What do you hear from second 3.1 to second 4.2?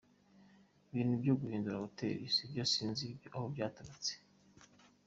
aho byaturutse.